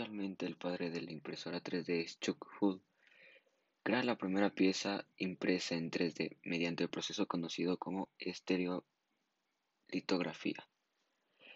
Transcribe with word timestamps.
El 0.00 0.54
padre 0.54 0.90
de 0.90 1.00
la 1.00 1.10
impresora 1.10 1.60
3D 1.60 2.04
es 2.04 2.20
Chuck 2.20 2.46
Hull. 2.60 2.80
Crea 3.82 4.04
la 4.04 4.16
primera 4.16 4.48
pieza 4.48 5.04
impresa 5.16 5.74
en 5.74 5.90
3D 5.90 6.36
mediante 6.44 6.84
el 6.84 6.88
proceso 6.88 7.26
conocido 7.26 7.78
como 7.78 8.08
estereolitografía. 8.20 10.68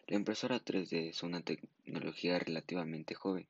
La 0.09 0.17
impresora 0.17 0.59
3D 0.59 1.11
es 1.11 1.23
una 1.23 1.43
tecnología 1.43 2.41
relativamente 2.41 3.15
joven 3.15 3.47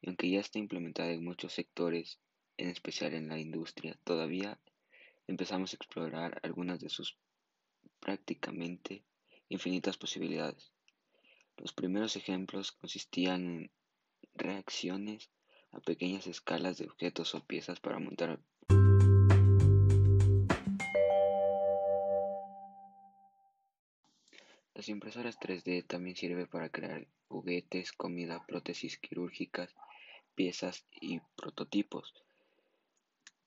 y 0.00 0.06
aunque 0.06 0.30
ya 0.30 0.38
está 0.38 0.60
implementada 0.60 1.10
en 1.10 1.24
muchos 1.24 1.54
sectores, 1.54 2.20
en 2.58 2.68
especial 2.68 3.14
en 3.14 3.26
la 3.26 3.40
industria, 3.40 3.98
todavía 4.04 4.60
empezamos 5.26 5.72
a 5.72 5.76
explorar 5.76 6.38
algunas 6.44 6.78
de 6.78 6.90
sus 6.90 7.16
prácticamente 7.98 9.02
infinitas 9.48 9.96
posibilidades. 9.96 10.70
Los 11.56 11.72
primeros 11.72 12.14
ejemplos 12.14 12.70
consistían 12.70 13.44
en 13.44 13.70
reacciones 14.38 15.30
a 15.72 15.80
pequeñas 15.80 16.26
escalas 16.26 16.78
de 16.78 16.86
objetos 16.86 17.34
o 17.34 17.40
piezas 17.44 17.80
para 17.80 17.98
montar 17.98 18.40
Las 24.78 24.88
impresoras 24.88 25.40
3D 25.40 25.84
también 25.88 26.14
sirven 26.14 26.46
para 26.46 26.68
crear 26.68 27.08
juguetes, 27.26 27.90
comida, 27.90 28.46
prótesis 28.46 28.96
quirúrgicas, 28.96 29.74
piezas 30.36 30.86
y 31.00 31.18
prototipos. 31.34 32.14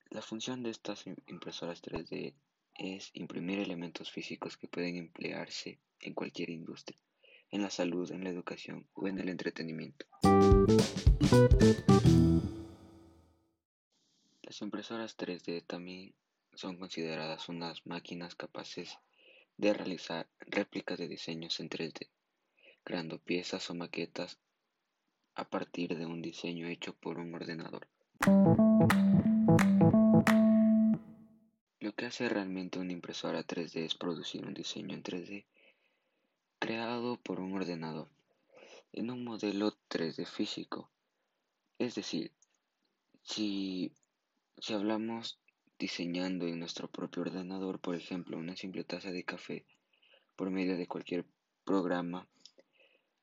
La 0.09 0.21
función 0.21 0.61
de 0.61 0.71
estas 0.71 1.05
impresoras 1.27 1.81
3D 1.81 2.33
es 2.75 3.11
imprimir 3.13 3.59
elementos 3.59 4.11
físicos 4.11 4.57
que 4.57 4.67
pueden 4.67 4.97
emplearse 4.97 5.79
en 6.01 6.13
cualquier 6.13 6.49
industria, 6.49 6.99
en 7.51 7.61
la 7.61 7.69
salud, 7.69 8.09
en 8.11 8.23
la 8.23 8.29
educación 8.29 8.87
o 8.93 9.07
en 9.07 9.19
el 9.19 9.29
entretenimiento. 9.29 10.05
Las 14.43 14.61
impresoras 14.61 15.17
3D 15.17 15.65
también 15.67 16.13
son 16.53 16.77
consideradas 16.77 17.49
unas 17.49 17.85
máquinas 17.85 18.35
capaces 18.35 18.97
de 19.57 19.73
realizar 19.73 20.27
réplicas 20.39 20.97
de 20.97 21.07
diseños 21.07 21.59
en 21.59 21.69
3D, 21.69 22.09
creando 22.83 23.19
piezas 23.19 23.69
o 23.69 23.75
maquetas 23.75 24.39
a 25.35 25.49
partir 25.49 25.97
de 25.97 26.05
un 26.05 26.21
diseño 26.21 26.67
hecho 26.67 26.93
por 26.93 27.17
un 27.17 27.33
ordenador. 27.33 27.87
Lo 31.79 31.93
que 31.93 32.05
hace 32.05 32.29
realmente 32.29 32.79
una 32.79 32.93
impresora 32.93 33.45
3D 33.45 33.85
es 33.85 33.95
producir 33.95 34.45
un 34.45 34.53
diseño 34.53 34.95
en 34.95 35.03
3D 35.03 35.45
creado 36.61 37.17
por 37.17 37.39
un 37.39 37.53
ordenador 37.53 38.07
en 38.93 39.09
un 39.09 39.23
modelo 39.23 39.73
3D 39.89 40.27
físico. 40.27 40.91
Es 41.79 41.95
decir, 41.95 42.31
si, 43.23 43.91
si 44.59 44.73
hablamos 44.73 45.39
diseñando 45.79 46.45
en 46.45 46.59
nuestro 46.59 46.87
propio 46.87 47.23
ordenador, 47.23 47.79
por 47.79 47.95
ejemplo, 47.95 48.37
una 48.37 48.55
simple 48.55 48.83
taza 48.83 49.11
de 49.11 49.23
café 49.23 49.65
por 50.35 50.51
medio 50.51 50.77
de 50.77 50.87
cualquier 50.87 51.25
programa 51.65 52.27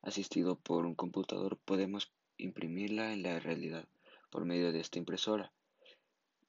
asistido 0.03 0.59
por 0.59 0.85
un 0.85 0.97
computador, 0.97 1.59
podemos 1.65 2.13
imprimirla 2.39 3.13
en 3.13 3.23
la 3.23 3.39
realidad 3.39 3.89
por 4.31 4.47
medio 4.47 4.73
de 4.73 4.81
esta 4.81 4.99
impresora 4.99 5.53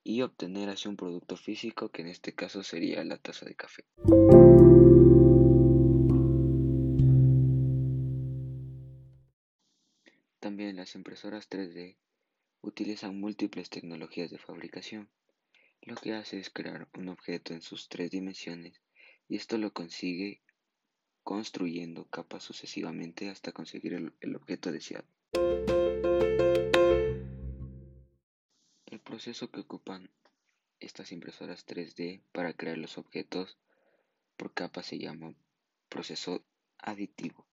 y 0.04 0.24
obtener 0.24 0.70
así 0.70 0.88
un 0.88 0.98
producto 0.98 1.38
físico 1.38 1.90
que 1.90 2.02
en 2.02 2.08
este 2.08 2.34
caso 2.34 2.64
sería 2.64 3.04
la 3.04 3.18
taza 3.18 3.46
de 3.46 3.56
café. 3.56 3.86
Las 10.90 10.96
impresoras 10.96 11.48
3D 11.52 11.98
utilizan 12.62 13.20
múltiples 13.20 13.70
tecnologías 13.70 14.32
de 14.32 14.40
fabricación. 14.40 15.08
Lo 15.84 15.94
que 15.94 16.14
hace 16.14 16.40
es 16.40 16.50
crear 16.50 16.88
un 16.98 17.10
objeto 17.10 17.54
en 17.54 17.62
sus 17.62 17.90
tres 17.90 18.10
dimensiones 18.10 18.82
y 19.28 19.36
esto 19.36 19.60
lo 19.60 19.72
consigue 19.72 20.42
construyendo 21.22 22.06
capas 22.06 22.42
sucesivamente 22.42 23.30
hasta 23.30 23.52
conseguir 23.52 23.94
el, 23.94 24.36
objeto 24.36 24.72
deseado. 24.72 25.06
El 28.88 29.00
proceso 29.00 29.52
que 29.52 29.60
ocupan 29.60 30.10
estas 30.80 31.12
impresoras 31.12 31.68
3D 31.68 32.24
para 32.32 32.54
crear 32.54 32.80
los 32.80 32.98
objetos 32.98 33.60
por 34.38 34.56
capas 34.56 34.88
se 34.88 34.98
llama 34.98 35.36
proceso 35.88 36.44
aditivo. 36.80 37.49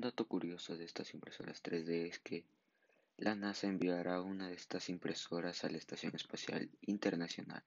Un 0.00 0.04
dato 0.08 0.26
curioso 0.26 0.78
de 0.78 0.86
estas 0.86 1.12
impresoras 1.12 1.62
3D 1.62 2.08
es 2.08 2.18
que 2.20 2.46
la 3.18 3.34
NASA 3.34 3.66
enviará 3.66 4.22
una 4.22 4.48
de 4.48 4.54
estas 4.54 4.88
impresoras 4.88 5.62
a 5.62 5.68
la 5.68 5.76
Estación 5.76 6.16
Espacial 6.16 6.70
Internacional 6.80 7.62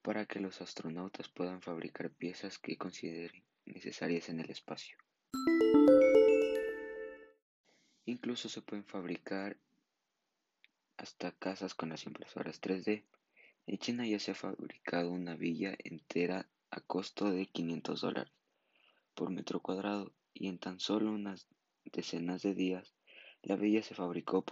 para 0.00 0.24
que 0.24 0.40
los 0.40 0.62
astronautas 0.62 1.28
puedan 1.28 1.60
fabricar 1.60 2.10
piezas 2.12 2.58
que 2.58 2.78
consideren 2.78 3.44
necesarias 3.66 4.30
en 4.30 4.40
el 4.40 4.48
espacio. 4.48 4.96
Incluso 8.06 8.48
se 8.48 8.62
pueden 8.62 8.86
fabricar 8.86 9.58
hasta 10.96 11.32
casas 11.32 11.74
con 11.74 11.90
las 11.90 12.06
impresoras 12.06 12.58
3D. 12.62 13.04
En 13.66 13.76
China 13.76 14.06
ya 14.06 14.18
se 14.18 14.30
ha 14.30 14.34
fabricado 14.34 15.10
una 15.10 15.36
villa 15.36 15.76
entera 15.84 16.48
a 16.70 16.80
costo 16.80 17.30
de 17.30 17.44
500 17.48 18.00
dólares 18.00 18.32
por 19.14 19.28
metro 19.28 19.60
cuadrado 19.60 20.14
y 20.34 20.48
en 20.48 20.58
tan 20.58 20.80
solo 20.80 21.12
unas 21.12 21.46
decenas 21.84 22.42
de 22.42 22.54
días 22.54 22.94
la 23.42 23.56
villa 23.56 23.82
se 23.82 23.94
fabricó. 23.94 24.44